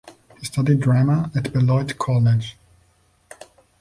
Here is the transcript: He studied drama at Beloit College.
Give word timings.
He 0.39 0.47
studied 0.47 0.79
drama 0.79 1.29
at 1.35 1.53
Beloit 1.53 1.95
College. 1.99 2.57